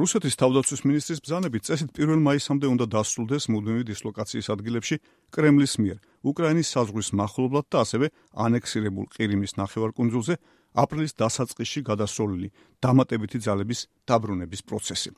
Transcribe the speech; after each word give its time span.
რუსეთის 0.00 0.38
თავდაცვის 0.40 0.80
მინისტრის 0.88 1.20
ბრძანებით 1.20 1.66
წესით 1.68 1.98
1 2.00 2.22
მაისამდე 2.24 2.66
უნდა 2.72 2.86
დასრულდეს 2.94 3.44
მუდმივი 3.52 3.84
დისლოკაციის 3.90 4.46
ადგილებში 4.54 4.96
კრემლის 5.36 5.74
მიერ 5.76 5.98
უკრაინის 6.30 6.70
საზღვრის 6.72 7.10
მახლობლად 7.20 7.66
და 7.68 7.82
ასევე 7.84 8.06
ანექსირებულ 8.46 9.06
ყირიმის 9.12 9.52
ნახევარკუნძულზე 9.60 10.34
აპრილის 10.82 11.12
დასაწყისში 11.20 11.80
გადასროლილი 11.90 12.48
დამატებითი 12.80 13.38
ძალების 13.44 13.80
დაბრუნების 14.08 14.60
პროცესი. 14.64 15.10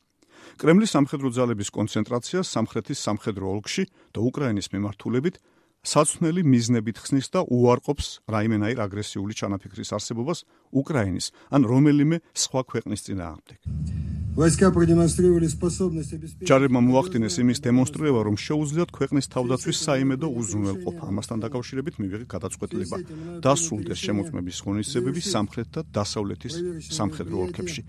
კრემლის 0.58 0.90
სამხედრო 0.99 1.28
ძალების 1.30 1.71
კონცენტრაცია 1.78 2.40
სამხრეთის 2.42 2.99
სამხედრო 3.06 3.44
ოლქში 3.54 3.85
და 4.10 4.19
უკრაინის 4.19 4.67
მიმართულებით 4.74 5.38
საცნელი 5.87 6.42
მიზნებით 6.42 6.96
ხსნის 6.99 7.30
და 7.30 7.40
უარყოფს 7.46 8.08
რაიმენაირ 8.35 8.83
აგრესიული 8.87 9.35
ჩანაფიქრის 9.38 9.94
არსებობას 9.94 10.42
უკრაინის 10.74 11.30
ან 11.54 11.62
რომელიმე 11.71 12.19
სხვა 12.35 12.60
ქვეყნის 12.71 13.06
წინააღმდეგ. 13.06 14.12
Войска 14.38 14.72
продемонстрировали 14.72 15.47
способность 15.47 16.13
обеспечить 16.13 16.45
ჯარებმა 16.45 16.77
მოახდინეს 16.77 17.41
იმის 17.41 17.58
დემონსტრირება, 17.66 18.22
რომ 18.22 18.36
შეუძლიათ 18.38 18.90
ქვეყნის 18.94 19.26
თავდაცვის 19.34 19.77
საიმედო 19.82 20.27
უზრუნველყოფა. 20.30 21.04
ამასთან 21.09 21.38
დაკავშირებით 21.41 21.96
მივიღე 21.98 22.26
გადაწყვეტილება 22.30 22.98
დასრულდეს 23.41 23.98
შემოწმების 23.98 24.58
ღონისძიებები 24.62 25.22
სამხრეთ 25.34 25.68
და 25.73 25.82
დასავლეთის 25.90 26.54
სამხედრო 26.86 27.36
ოლქებში. 27.50 27.82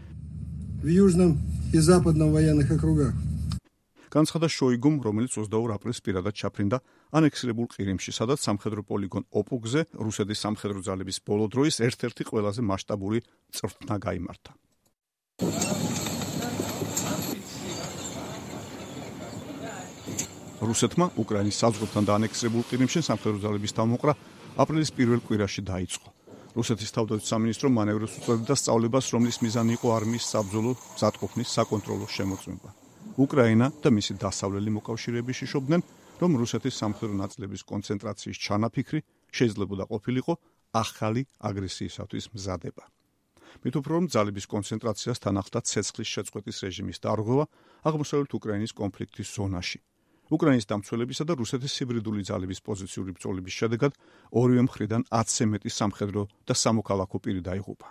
в 0.81 0.89
южном 0.89 1.37
и 1.77 1.79
западном 1.85 2.33
военных 2.33 2.73
округах. 2.73 3.13
განცხადა 4.09 4.49
შოიგუმ, 4.49 5.05
რომელიც 5.05 5.37
22 5.37 5.77
აპრილს 5.77 6.01
პირადად 6.01 6.33
ჩაფრინდა 6.33 6.79
ანექსირებულ 7.13 7.67
ყირიმში, 7.77 8.11
სადაც 8.17 8.41
სამხედრო 8.41 8.89
პოლიგონ 8.89 9.29
ოპუგზე 9.29 9.81
რუსეთის 10.01 10.39
სამხედრო 10.45 10.81
ძალების 10.81 11.21
ბოლო 11.29 11.45
დროის 11.53 11.77
ერთ-ერთი 11.85 12.23
ყველაზე 12.31 12.61
მასშტაბური 12.65 13.21
წვრთნა 13.53 13.95
გამართა. 14.01 14.57
რუსეთმა 20.70 21.06
უკრაინის 21.20 21.60
საზღვრთან 21.60 22.04
და 22.08 22.12
ანექსირებულ 22.20 22.64
ყირიმში 22.70 23.00
სამხედრო 23.04 23.40
ძალების 23.44 23.74
დამოყრა 23.80 24.14
აპრილის 24.64 24.92
პირველ 24.98 25.20
კვირაში 25.28 25.62
დაიწყო. 25.68 26.10
რუსეთის 26.54 26.94
თავდაცვის 26.96 27.30
სამინისტრო 27.34 27.68
მანევრებს 27.74 28.18
უწევდა 28.22 28.56
სწავლებას, 28.62 29.06
რომლის 29.14 29.38
მიზანი 29.44 29.72
იყო 29.78 29.88
არმიის 29.98 30.26
საბრძოლო 30.34 30.72
მზადყოფნის 30.94 31.54
საკონტროლო 31.58 32.06
შემოწმება. 32.16 32.70
უკრაინა 33.18 33.68
და 33.82 33.90
მისი 33.98 34.14
დასავლელი 34.24 34.70
მოკავშირეები 34.78 35.34
შეშობდნენ, 35.42 35.82
რომ 36.22 36.32
რუსეთის 36.42 36.76
სამხედრო 36.82 37.16
ნაწილების 37.24 37.62
კონცენტრაციის 37.72 38.38
ჩანაფიქრი 38.46 39.00
შეიძლებოდა 39.38 39.84
ყოფილიყო 39.92 40.34
ახალი 40.74 41.22
აგრესიისათვის 41.50 42.26
მზადება. 42.34 42.84
მით 43.62 43.74
უფრო 43.80 43.92
რომ 43.98 44.06
ძალების 44.14 44.46
კონცენტრაციას 44.54 45.22
თან 45.24 45.36
ახლდა 45.42 45.60
ცეცხლის 45.70 46.10
შეწყვეტის 46.14 46.58
რეჟიმის 46.66 47.02
დარღვევა 47.06 47.46
აღმოსავლეთ 47.90 48.32
უკრაინის 48.38 48.74
კონფლიქტის 48.74 49.30
ზონაში. 49.38 49.80
უკრაინის 50.32 50.70
დამცველებისა 50.72 51.24
და 51.28 51.34
რუსეთის 51.36 51.74
ჰიბრიდული 51.80 52.24
ძალების 52.24 52.64
პოზიციური 52.64 53.12
ბრძოლების 53.18 53.58
შედეგად 53.60 53.92
ორივე 54.32 54.64
მხრიდან 54.70 55.02
10-ზე 55.12 55.46
მეტი 55.52 55.70
სამხედრო 55.80 56.22
და 56.48 56.54
სამოქალაქო 56.54 57.18
პირი 57.20 57.42
დაიღუპა. 57.44 57.90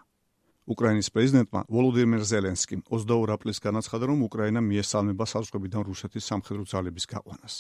უკრაინის 0.63 1.11
პრეზიდენტმა 1.11 1.61
ვოლოდიმირ 1.75 2.23
ზელენსკიმ 2.23 2.81
22 2.87 3.35
აპრილს 3.35 3.59
განაცხადა, 3.67 4.05
რომ 4.11 4.19
უკრაინა 4.31 4.61
მიესალმება 4.63 5.25
საზღვრებიდან 5.27 5.83
რუსეთის 5.91 6.29
სამხედრო 6.31 6.65
ძალების 6.73 7.05
გაყვანას. 7.13 7.55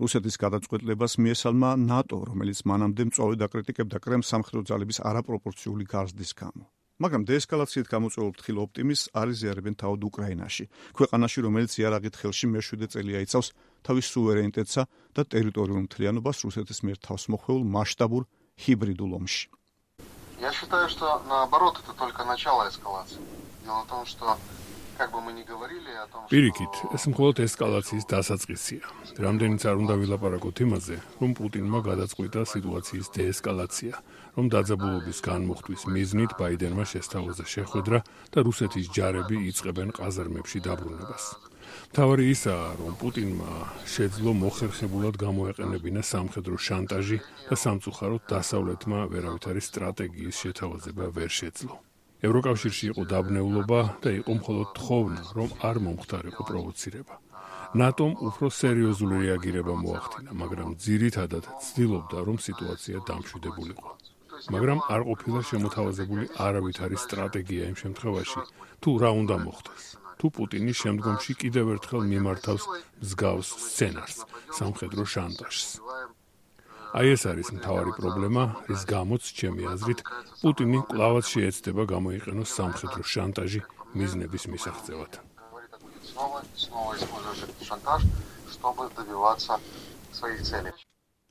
რუსეთის 0.00 0.34
გადაწყვეტლებას 0.44 1.12
მიესალმა 1.20 1.70
ნატო, 1.76 2.18
რომელიც 2.32 2.58
მანამდე 2.64 3.02
მწვავედ 3.12 3.40
აკრიტიკებდა 3.46 3.98
კრემს 4.00 4.30
სამხედრო 4.32 4.62
ძალების 4.64 4.98
არაპროპორციული 5.04 5.84
გაზრდის 5.92 6.32
გამო. 6.40 6.64
მაგრამ 6.98 7.22
დეესკალაციით 7.30 7.86
გამოწვეულ 7.94 8.30
ფრთხილ 8.34 8.56
ოპტიმიზმს 8.58 9.10
არიზიარებენ 9.14 9.74
თავად 9.78 10.00
უკრაინაში, 10.08 10.64
ქვეყანაში, 10.98 11.38
რომელიც 11.46 11.72
იარაღით 11.78 12.14
ხელში 12.18 12.46
მე-7 12.50 12.90
წელია 12.90 13.22
იცავს 13.22 13.48
თავის 13.83 14.05
სუვერენიტეტსა 14.13 14.83
და 15.15 15.21
ტერიტორიულ 15.33 15.81
მთლიანობას 15.87 16.37
რუსეთის 16.45 16.79
მიერ 16.87 16.97
თავს 17.07 17.23
მოხვეულ 17.33 17.63
მასშტაბურ 17.75 18.23
ჰიბრიდულ 18.63 19.11
ომში. 19.19 19.45
Я 20.43 20.51
считаю, 20.51 20.89
что 20.89 21.21
наоборот 21.29 21.79
это 21.81 21.93
только 21.93 22.25
начало 22.25 22.67
эскалации. 22.67 23.21
Дело 23.63 23.83
в 23.83 23.87
том, 23.87 24.05
что 24.05 24.37
как 24.97 25.11
бы 25.11 25.21
мы 25.21 25.31
ни 25.33 25.43
говорили 25.43 25.91
о 26.03 26.05
том, 26.07 26.21
что 26.25 26.29
Пирикит, 26.29 26.73
ეს 26.93 27.03
მხოლოდ 27.07 27.35
ესკალაციის 27.47 28.05
დასაწყისია. 28.13 28.83
რამდენიც 29.25 29.61
არ 29.69 29.75
უნდა 29.83 29.95
ვილაპარაკოთ 30.01 30.57
იმაზე, 30.65 30.95
რომ 31.21 31.31
პუტინმა 31.37 31.79
გადაწყვიტა 31.89 32.41
სიტუაციის 32.53 33.07
დეესკალაცია. 33.15 33.93
რომ 34.37 34.45
დაძაბულობის 34.53 35.19
განმუხტვის 35.29 35.81
მიზნით 35.93 36.31
ბაიდენმა 36.41 36.85
შესთავაზა 36.93 37.45
შეხვედრა 37.53 37.99
და 38.33 38.39
რუსეთის 38.47 38.89
ჯარები 38.95 39.37
იწყებენ 39.49 39.89
ყაზარმებში 39.97 40.59
დაბრუნებას. 40.67 41.23
თავარი 41.96 42.24
ისაა, 42.34 42.68
რომ 42.80 42.92
პუტინმა 43.00 43.52
შეძლო 43.94 44.30
მოხერხებულად 44.42 45.14
გამოეყენებინა 45.24 46.02
სამხედრო 46.12 46.56
შანტაჟი 46.66 47.18
და 47.48 47.54
სამწუხაროდ 47.64 48.22
დასავლეთმა 48.32 48.98
ვერავითარი 49.12 49.60
სტრატეგიის 49.68 50.36
შეთავაზება 50.42 51.04
ვერ 51.16 51.30
შეძლო. 51.40 51.74
ევროკავშირში 52.18 52.84
იყო 52.92 53.02
დაბნეულობა 53.14 53.80
და 54.02 54.10
იყო 54.20 54.32
მხოლოდ 54.40 54.68
თხოვნა, 54.78 55.22
რომ 55.38 55.48
არ 55.68 55.76
მომხდარიყო 55.86 56.42
პროვოცირება. 56.50 57.14
ნატომ 57.78 58.10
უფრო 58.28 58.46
სერიოზული 58.48 59.14
რეაგირება 59.22 59.74
მოახდინა, 59.84 60.30
მაგრამ 60.42 60.70
ძირითადად 60.84 61.44
ცდილობდა, 61.64 62.18
რომ 62.26 62.36
სიტუაცია 62.48 62.96
დამშვიდებულიყო. 63.08 63.90
მაგრამ 64.54 64.78
არ 64.94 65.02
ყოფილა 65.08 65.40
შემოთავაზებული 65.50 66.24
არავითარი 66.46 66.96
სტრატეგია 67.04 67.62
იმ 67.70 67.76
შემთხვევაში, 67.82 68.40
თუ 68.82 68.90
რა 69.02 69.10
უნდა 69.20 69.36
მოხდეს. 69.44 69.84
თუ 70.19 70.27
პუტინი 70.35 70.73
შემდგომში 70.81 71.33
კიდევ 71.41 71.65
ერთხელ 71.75 72.01
მიმართავს 72.11 72.63
მსგავს 73.03 73.49
სცენარს, 73.67 74.17
სამხედრო 74.59 75.03
შანტაჟს. 75.13 75.69
აი 76.93 77.07
ეს 77.17 77.23
არის 77.31 77.47
მთავარი 77.57 77.91
პრობლემა, 77.97 78.43
რის 78.69 78.83
გამოც 78.85 79.23
ჩემი 79.39 79.63
აზრით 79.73 79.99
პუტინი 80.41 80.79
კლავაც 80.93 81.25
შეეცდება 81.33 81.83
გამოიყენოს 81.89 82.49
სამხედრო 82.59 83.01
შანტაჟი 83.13 83.61
მიზნების 83.97 84.43
მისაღწევად. 84.53 85.11
чтобы 88.53 88.89
добиваться 88.95 89.59
своих 90.13 90.41
целей. 90.41 90.71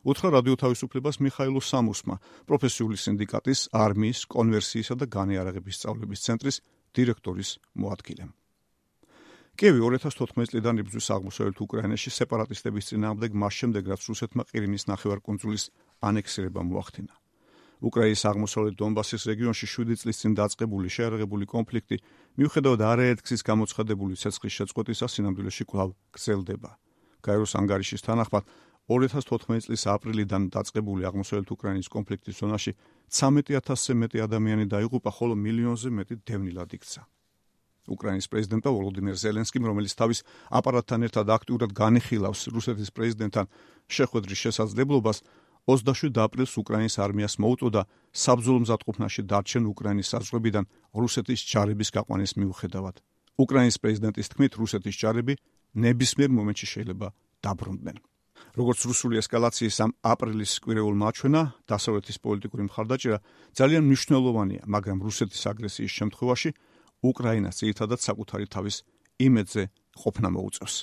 უთხრა 0.02 0.28
რადიო 0.36 0.54
თავისუფლებას 0.58 1.16
მიხაილო 1.22 1.60
სამუსმა, 1.62 2.16
პროფესიული 2.50 2.98
სინდიკატის 2.98 3.60
არმიის 3.70 4.20
კონვერსიისა 4.34 4.94
და 4.98 5.06
განიარაღების 5.06 5.78
სწავლების 5.78 6.22
ცენტრის 6.26 6.56
დირექტორის 6.96 7.50
მოადგილემ. 7.78 8.30
კიევი 9.57 9.79
2014 9.81 10.51
წლიდან 10.53 10.79
იბრძვის 10.83 11.07
აღმოსავლეთ 11.15 11.59
უკრაინაში 11.65 12.11
სეპარატისტების 12.13 12.89
წინააღმდეგ 12.93 13.37
მას 13.41 13.53
შემდეგ, 13.57 13.87
რაც 13.89 14.01
რუსეთმა 14.05 14.43
ყირიმის 14.53 14.83
ნახევარკუნძულის 14.85 15.63
ანექსირება 16.09 16.61
მოახდინა. 16.61 17.13
უკრაინის 17.89 18.23
აღმოსავლეთ 18.29 18.75
დონბასის 18.77 19.25
რეგიონში 19.25 19.65
7 19.73 19.97
წლის 19.97 20.21
წინ 20.21 20.37
დაწყებული 20.37 20.93
შეერაღებული 20.93 21.45
კონფლიქტი 21.49 21.97
მიუხედავად 22.37 22.81
არაერთგზის 22.85 23.41
გამოცხადებული 23.49 24.13
ცეცხლის 24.21 24.53
შეწყვეტისა 24.61 25.05
სინამდვილეში 25.09 25.63
კვლავ 25.65 25.89
გრძელდება. 26.13 26.71
გაეროს 27.25 27.53
ანგარიშის 27.57 28.05
თანახმად 28.05 28.43
2014 28.93 29.65
წლის 29.65 29.83
აპრილიდან 29.89 30.53
დაწყებული 30.53 31.01
აღმოსავლეთ 31.09 31.49
უკრაინის 31.49 31.89
კონფლიქტის 31.89 32.39
ზონაში 32.45 32.71
13000-ზე 33.09 33.93
მეტი 34.05 34.17
ადამიანი 34.21 34.65
დაიღუპა, 34.69 35.09
ხოლო 35.17 35.33
მილიონზე 35.33 35.89
მეტი 35.97 36.15
დევნილად 36.29 36.77
იქცა. 36.77 37.16
უკრაინის 37.87 38.27
პრეზიდენტა 38.31 38.69
ვოლოდიმირ 38.75 39.15
ზელენსკიმ, 39.17 39.63
რომელიც 39.69 39.93
თავის 39.97 40.19
აპარატთან 40.59 40.99
ერთად 41.07 41.27
აქტიურად 41.37 41.71
განიხილავს 41.73 42.41
რუსეთის 42.53 42.89
პრეზიდენტთან 42.95 43.45
შეხვედრის 43.87 44.39
შესაძლებლობას, 44.45 45.17
27 45.67 46.15
აპრილს 46.23 46.53
უკრაინის 46.63 46.95
არმიას 47.03 47.35
მოუწოდა 47.43 47.81
საბრძოლო 48.15 48.59
მზადყოფნაში 48.63 49.21
დარჩენ 49.31 49.63
უკრაინის 49.67 50.11
საზღვრებიდან 50.15 50.65
რუსეთის 50.95 51.39
ჯარების 51.51 51.89
გაყვანის 51.91 52.31
მიუხედავად. 52.39 52.95
უკრაინის 53.43 53.77
პრეზიდენტის 53.83 54.29
თქმით, 54.31 54.51
რუსეთის 54.61 54.95
ჯარები 54.95 55.33
ნებისმიერ 55.75 56.31
მომენტში 56.31 56.67
შეიძლება 56.73 57.07
დაბრუნდნენ. 57.43 57.97
როგორც 58.57 58.79
რუსული 58.89 59.17
ესკალაციის 59.21 59.77
ამ 59.85 59.91
აპრილის 60.01 60.53
კვირეულ 60.63 60.95
მაჩვენა, 61.03 61.41
დასავლეთის 61.69 62.17
პოლიტიკური 62.25 62.63
მხარდაჭერა 62.69 63.19
ძალიან 63.59 63.83
მნიშვნელოვანია, 63.89 64.61
მაგრამ 64.73 64.97
რუსეთის 65.05 65.41
აგრესიის 65.51 65.93
შემთხვევაში 65.99 66.49
უკრაინას 67.02 67.62
ერთადაც 67.66 68.00
საკუთარი 68.08 68.46
თავის 68.46 68.76
იმედზე 69.18 69.62
ყოფნა 70.02 70.28
მოუწევს. 70.36 70.76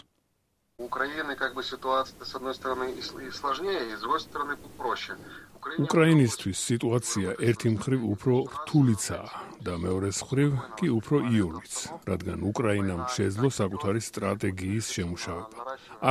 Украины 0.80 1.36
как 1.36 1.56
бы 1.56 1.62
ситуация 1.64 2.24
с 2.24 2.36
одной 2.36 2.56
стороны 2.56 2.96
и 2.96 3.02
сложнее, 3.32 3.92
и 3.92 3.96
с 3.98 4.00
другой 4.00 4.22
стороны 4.22 4.56
проще. 4.78 5.18
უკრაინისთვის 5.65 6.59
სიტუაცია 6.69 7.29
ერთი 7.41 7.69
მხრივ 7.75 8.01
უფრო 8.15 8.35
რთულიცაა 8.55 9.29
და 9.65 9.75
მეორე 9.81 10.11
მხრივ 10.13 10.51
კი 10.77 10.89
უფრო 10.93 11.17
იოლიც, 11.33 11.75
რადგან 12.05 12.39
უკრაინამ 12.51 13.03
შეძლო 13.17 13.49
საკუთარი 13.49 14.01
სტრატეგიის 14.05 14.87
შემუშავება. 14.97 15.59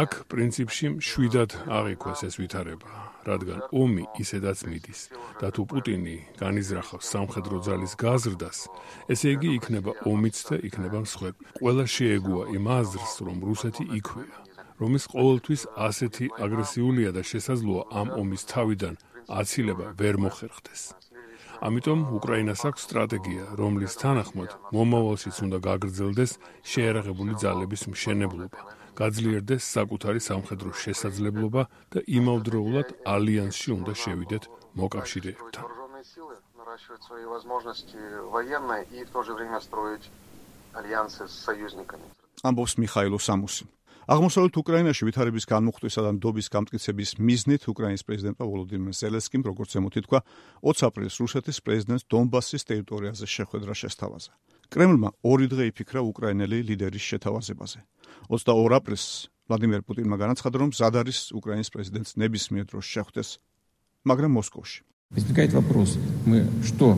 აქ 0.02 0.12
პრინციპში 0.32 0.86
მშვიდად 0.98 1.52
აღიქვეს 1.78 2.20
ეს 2.28 2.36
ვითარება, 2.42 2.90
რადგან 3.30 3.60
ომი 3.70 4.04
ისედაც 4.24 4.58
მიდის 4.66 5.02
და 5.38 5.48
თუ 5.54 5.62
პუტინი 5.70 6.18
განიზრახავს 6.42 7.06
სამხედრო 7.14 7.58
ძალის 7.62 7.94
გაზრდას, 8.04 8.60
ესე 9.14 9.28
იგი 9.38 9.50
იქნება 9.58 9.92
ომიც 10.10 10.38
და 10.50 10.56
იქნება 10.68 10.98
მსხვერპ. 11.06 11.38
ყველა 11.62 11.86
შეეგუა 11.96 12.44
იმ 12.58 12.66
აზრს, 12.80 13.14
რომ 13.22 13.38
რუსეთი 13.48 13.86
იქვეა, 14.02 14.38
რომის 14.82 15.04
ყოველთვის 15.14 15.62
ასეთი 15.78 16.26
აგრესიულია 16.44 17.10
და 17.14 17.22
შესაძლოა 17.22 17.84
ამ 18.02 18.08
ომის 18.18 18.44
თავიდან 18.50 18.96
აცილება 19.29 19.87
ვერ 20.01 20.15
მოხერხდეს. 20.25 20.83
ამიტომ 21.59 22.01
უკრაინას 22.19 22.61
აქვს 22.69 22.85
სტრატეგია, 22.87 23.45
რომლის 23.61 23.93
თანახმად 24.03 24.51
მომავალშიც 24.75 25.37
უნდა 25.47 25.59
გაგრძელდეს 25.69 26.33
შეერაღებული 26.73 27.33
ძალების 27.43 27.83
მშენებლობა. 27.93 28.61
გაძლიერდეს 29.01 29.63
საკუთარი 29.77 30.21
სამხედრო 30.29 30.71
შესაძლებლობა 30.85 31.63
და 31.93 31.99
იმავდროულად 32.19 32.89
ალიანსში 33.15 33.71
უნდა 33.79 33.93
შევიდეთ 34.03 34.45
მოკავშირეებთან. 34.79 35.65
наращивать 36.69 37.03
свои 37.03 37.25
возможности 37.25 37.97
военные 38.37 38.85
и 38.93 39.05
в 39.05 39.11
то 39.11 39.23
же 39.23 39.33
время 39.35 39.59
строить 39.61 40.11
альянсы 40.75 41.27
с 41.27 41.33
союзниками. 41.33 42.05
ამბობს 42.45 42.79
მიხაილო 42.79 43.19
სამუსი. 43.19 43.65
აღმოსავლეთ 44.09 44.55
უკრაინაში 44.57 45.05
ვითარების 45.05 45.45
განმუხტვისა 45.53 46.01
და 46.01 46.11
ნდობის 46.17 46.47
გამტკიცების 46.49 47.11
მიზნით 47.21 47.63
უკრაინის 47.69 48.05
პრეზიდენტმა 48.09 48.45
ვოლოდიმირ 48.49 48.95
ზელენსკიმ 48.97 49.43
როგორც 49.45 49.71
ემოთი 49.77 50.01
თქვა 50.09 50.21
20 50.65 50.87
აპრილს 50.89 51.17
რუსეთის 51.21 51.59
პრეზიდენტს 51.61 52.09
დონბასის 52.09 52.63
ტერიტორიაზე 52.73 53.27
შეხვედრა 53.29 53.73
შესთავაზა. 53.77 54.33
კრემლმა 54.73 55.09
ორი 55.29 55.47
დღე 55.53 55.65
იფიქრა 55.69 56.01
უკრაინელი 56.09 56.57
ლიდერის 56.73 57.05
შეთავაზებაზე. 57.05 57.79
22 58.33 58.73
აპრილს 58.81 59.05
ვლადიმერ 59.49 59.81
პუტინმა 59.85 60.17
განაცხადა, 60.17 60.57
რომ 60.57 60.71
ზად 60.73 60.95
არის 61.05 61.19
უკრაინის 61.37 61.69
პრეზიდენტს 61.69 62.17
ნებისმიერ 62.17 62.65
დროს 62.69 62.85
შეხვდეს, 62.89 63.29
მაგრამ 64.09 64.33
მოსკოვში. 64.41 64.81
Возникает 65.11 65.53
вопрос: 65.53 65.97
мы 66.29 66.45
что 66.65 66.97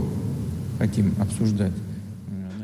хотим 0.78 1.14
обсуждать? 1.22 1.74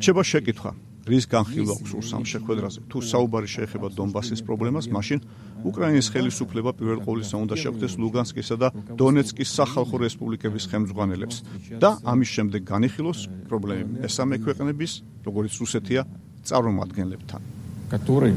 შევა 0.02 0.22
შეკითხვა: 0.26 0.74
რის 1.01 1.25
განხილვა 1.25 1.75
გვსურს 1.81 2.09
ამ 2.13 2.23
შეხვედრაზე. 2.29 2.79
თუ 2.91 2.97
საუბარი 3.01 3.49
შეეხება 3.49 3.87
დონბასის 3.97 4.41
პრობლემას, 4.45 4.85
მაშინ 4.93 5.19
უკრაინის 5.65 6.07
ხელისუფლება 6.13 6.71
პირველ 6.77 6.99
ყოვლისა 7.01 7.35
უნდა 7.41 7.55
შეხვდეს 7.57 7.93
ლუგანსკისა 8.01 8.55
და 8.61 8.67
დონეცკის 9.01 9.49
სახალხო 9.49 9.97
რესპუბლიკების 10.05 10.63
ხელმძღვანელებს 10.69 11.37
და 11.81 11.89
ამის 12.05 12.29
შემდეგ 12.35 12.61
განიხილოს 12.69 13.19
პრობლემები 13.49 13.91
მესამე 14.05 14.35
ქვეყნების, 14.45 14.91
როგორც 15.25 15.53
რუსეთია, 15.61 16.01
წარმომადგენლებთან, 16.45 17.41
которые 17.89 18.35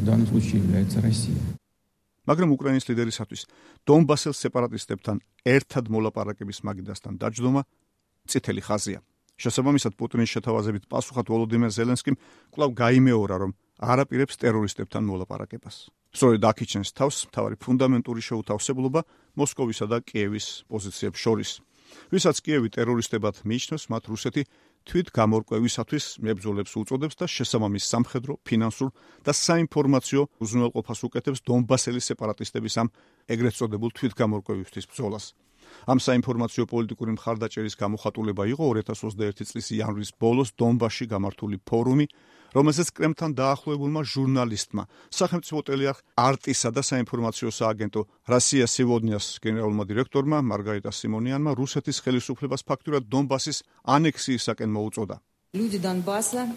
в 0.00 0.02
данном 0.02 0.26
случае 0.26 0.58
является 0.66 0.98
Россия. 1.00 1.38
მაგრამ 2.28 2.52
უკრაინის 2.54 2.86
ლიდერისათვის 2.90 3.42
დონბასელ 3.88 4.34
სეპარატისტებთან 4.38 5.16
ერთად 5.46 5.84
მოლაპარაკების 5.90 6.62
მაგიდასთან 6.62 7.18
დაჯდომა 7.18 7.62
წითელი 8.30 8.62
ხაზია. 8.62 9.00
შესაბამისად 9.40 9.96
პუტინის 9.96 10.32
შეთავაზებით 10.36 10.84
პასუხად 10.92 11.26
ვოლოდიმირ 11.32 11.72
ზელენსკიმ 11.72 12.16
კვლავ 12.52 12.70
გაიმეორა, 12.76 13.36
რომ 13.40 13.52
არაპირებს 13.80 14.36
ტერორისტებთან 14.36 15.02
მოლაპარაკებას. 15.08 15.88
სწორედ 16.12 16.42
აქიჩენს 16.44 16.88
თავს 16.92 17.16
თავარი 17.32 17.56
ფუნდამენტური 17.64 18.20
შეუთავსებლობა 18.20 19.00
მოსკოვისა 19.40 19.86
და 19.88 19.98
კიევის 20.04 20.46
პოზიციებს 20.68 21.18
შორის. 21.24 21.50
ვისაც 22.12 22.36
კიევი 22.44 22.68
ტერორისტებად 22.70 23.34
მიიჩნევს, 23.48 23.84
მათ 23.90 24.04
რუსეთი 24.12 24.42
თვით 24.86 25.08
გამორკვევისათვის 25.12 26.04
მებრძოლებს 26.24 26.72
უწოდებს 26.80 27.16
და 27.20 27.26
შესაბამის 27.28 27.84
სამხედრო, 27.92 28.32
ფინანსურ 28.46 28.90
და 29.26 29.32
საინფორმაციო 29.36 30.22
უზრუნველყოფას 30.40 31.00
უკეთებს 31.06 31.44
დონბასელი 31.44 32.00
სეპარატისტების 32.00 32.74
ამ 32.80 32.88
ეგრეთ 33.28 33.54
წოდებულ 33.58 33.90
თვით 33.96 34.12
გამორკვევისთვის 34.20 34.88
ბრძოლას. 34.90 35.24
ამ 35.85 35.99
საინფორმაციო 36.01 36.63
პოლიტიკური 36.71 37.11
მხარდაჭერის 37.17 37.75
გამოხატულება 37.77 38.43
იყო 38.53 38.63
2021 38.81 39.49
წლის 39.49 39.67
იანვრის 39.77 40.11
ბოლოს 40.21 40.49
დონბასში 40.57 41.05
გამართული 41.13 41.57
ფორუმი, 41.69 42.05
რომელზეც 42.55 42.89
კრემთან 42.97 43.31
დაახლოებულმა 43.35 44.01
ჟურნალისტმა, 44.13 44.83
სახელმწიფო 45.19 45.59
ტელეარხ 45.69 45.99
არტისა 46.27 46.69
და 46.71 46.81
საინფორმაციო 46.89 47.49
სააგენტო 47.59 48.01
რუსია 48.31 48.65
სევოდნიას 48.75 49.25
გენერალურმა 49.43 49.85
დირექტორმა 49.91 50.37
მარგარიტა 50.51 50.91
სიმონიანმა 50.99 51.51
რუსეთის 51.59 52.01
ხელისუფლებას 52.05 52.65
ფაქტურად 52.69 53.03
დონბასის 53.11 53.57
ანექსიისაკენ 53.97 54.69
მოუწოდა. 54.71 55.15
Люди 55.55 55.79
Донбасса 55.79 56.51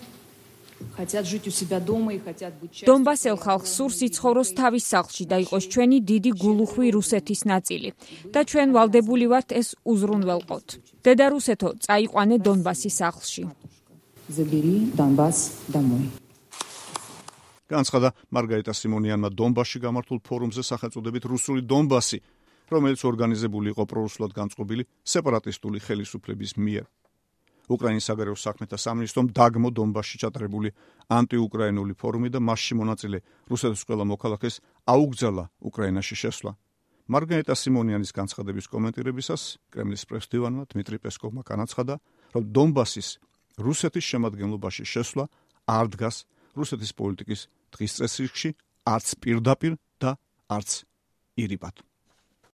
დონბასელ 2.90 3.38
ხალხს 3.46 3.72
სურს 3.78 4.00
იცხოვროს 4.08 4.50
თავის 4.60 4.86
სახლში 4.94 5.24
და 5.32 5.38
იყოს 5.46 5.66
ჩვენი 5.74 5.98
დიდი 6.12 6.32
გულუხვი 6.44 6.88
რუსეთის 6.98 7.42
ნაწილი 7.52 7.90
და 8.34 8.40
ჩვენ 8.50 8.70
ვალდებული 8.76 9.26
ვართ 9.34 9.50
ეს 9.60 9.68
უზრუნველყოთ. 9.86 10.68
დედა 11.06 11.26
რუსეთო, 11.34 11.70
წაიყვანე 11.86 12.36
დონბასის 12.46 12.96
სახლში. 13.02 13.44
ზებირი 14.36 14.76
დონბას 14.98 15.38
დამოი. 15.74 16.08
განცხადა 17.74 18.10
მარგარიტა 18.36 18.74
სიმონიანმა 18.78 19.30
დონბასში 19.40 19.80
გამართულ 19.86 20.20
ფორუმზე 20.28 20.64
სახელწოდებით 20.64 21.24
რუსული 21.34 21.62
დონბასი, 21.66 22.20
რომელიც 22.74 23.02
ორგანიზებული 23.10 23.74
იყო 23.74 23.84
პრორუსულად 23.92 24.32
განწყობილი 24.40 24.84
სეპარატისტული 25.14 25.80
ხელისუფლების 25.86 26.52
მიერ. 26.58 26.86
უკრაინის 27.72 28.08
საგარეო 28.10 28.36
საქმეთა 28.36 28.78
სამინისტრომ 28.80 29.28
დაგმო 29.38 29.70
დონბასში 29.78 30.18
ჩატარებული 30.24 30.70
ანტიუკრაინული 31.08 31.94
ფორუმი 31.96 32.30
და 32.34 32.40
მასში 32.44 32.74
მონაწილე 32.80 33.20
რუსეთის 33.52 33.82
ყველა 33.88 34.06
მოქალაქეს 34.12 34.56
აუგზალა 34.94 35.44
უკრაინაში 35.64 36.16
შესვლა. 36.24 36.52
მარგარიტა 37.08 37.56
სიმონიანის 37.56 38.12
განცხადების 38.16 38.66
კომენტირებისას 38.72 39.42
კრემლის 39.72 40.04
პრესდივანმა 40.08 40.64
დმიტრი 40.72 40.98
პესკოვმა 41.04 41.42
განაცხადა, 41.44 41.96
რომ 42.36 42.44
დონბასის 42.56 43.10
რუსეთის 43.60 44.06
შემადგენლობაში 44.12 44.84
შესვლა 44.88 45.26
არ 45.68 45.86
დგას 45.94 46.16
რუსეთის 46.56 46.92
პოლიტიკის 47.00 47.42
დღის 47.76 47.92
წესრიგში, 48.00 48.50
არც 48.88 49.08
პირდაპირ 49.24 49.74
და 50.00 50.16
არც 50.52 50.72
ირიბად. 51.40 51.76